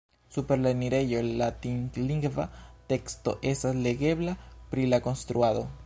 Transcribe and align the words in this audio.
Super 0.35 0.61
la 0.61 0.69
enirejo 0.75 1.19
latinlingva 1.41 2.47
teksto 2.95 3.35
estas 3.53 3.79
legebla 3.89 4.35
pri 4.73 4.93
la 4.95 5.05
konstruado. 5.11 5.69